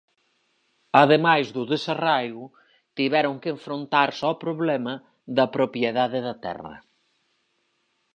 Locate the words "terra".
6.45-6.75